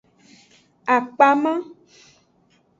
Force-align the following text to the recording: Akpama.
Akpama. 0.95 1.53